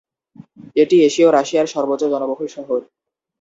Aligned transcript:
এটি 0.75 0.95
এশীয় 1.07 1.29
রাশিয়ার 1.31 1.67
সর্বোচ্চ 1.73 2.03
জনবহুল 2.13 2.47
শহর। 2.47 2.79